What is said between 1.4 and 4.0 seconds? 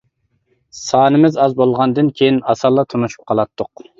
ئاز بولغاندىن كىيىن ئاسانلا تونۇشۇپ قالاتتۇق.